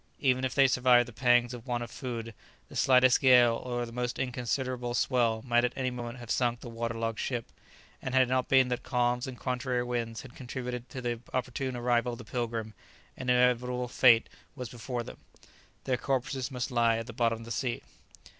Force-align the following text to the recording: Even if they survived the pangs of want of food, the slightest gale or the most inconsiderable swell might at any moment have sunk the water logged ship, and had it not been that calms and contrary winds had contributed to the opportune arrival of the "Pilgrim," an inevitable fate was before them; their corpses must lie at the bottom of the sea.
Even 0.19 0.43
if 0.43 0.55
they 0.55 0.65
survived 0.65 1.07
the 1.07 1.13
pangs 1.13 1.53
of 1.53 1.67
want 1.67 1.83
of 1.83 1.91
food, 1.91 2.33
the 2.69 2.75
slightest 2.75 3.21
gale 3.21 3.53
or 3.63 3.85
the 3.85 3.91
most 3.91 4.17
inconsiderable 4.17 4.95
swell 4.95 5.43
might 5.45 5.63
at 5.63 5.73
any 5.75 5.91
moment 5.91 6.17
have 6.17 6.31
sunk 6.31 6.59
the 6.59 6.69
water 6.69 6.95
logged 6.95 7.19
ship, 7.19 7.45
and 8.01 8.15
had 8.15 8.23
it 8.23 8.29
not 8.29 8.47
been 8.49 8.69
that 8.69 8.81
calms 8.81 9.27
and 9.27 9.37
contrary 9.37 9.83
winds 9.83 10.23
had 10.23 10.33
contributed 10.35 10.89
to 10.89 11.01
the 11.01 11.19
opportune 11.35 11.75
arrival 11.75 12.13
of 12.13 12.17
the 12.17 12.25
"Pilgrim," 12.25 12.73
an 13.15 13.29
inevitable 13.29 13.87
fate 13.87 14.27
was 14.55 14.69
before 14.69 15.03
them; 15.03 15.17
their 15.83 15.97
corpses 15.97 16.49
must 16.49 16.71
lie 16.71 16.97
at 16.97 17.05
the 17.05 17.13
bottom 17.13 17.37
of 17.37 17.45
the 17.45 17.51
sea. 17.51 17.83